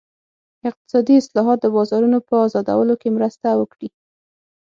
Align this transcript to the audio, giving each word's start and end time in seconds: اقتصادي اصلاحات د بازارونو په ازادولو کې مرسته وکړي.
اقتصادي 0.69 1.15
اصلاحات 1.21 1.59
د 1.61 1.67
بازارونو 1.75 2.19
په 2.27 2.35
ازادولو 2.47 2.93
کې 3.01 3.09
مرسته 3.17 3.47
وکړي. 3.59 3.89